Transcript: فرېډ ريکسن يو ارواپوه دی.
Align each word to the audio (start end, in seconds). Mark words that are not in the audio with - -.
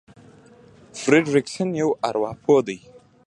فرېډ 1.01 1.25
ريکسن 1.35 1.69
يو 1.81 1.89
ارواپوه 2.09 2.59
دی. 2.67 2.77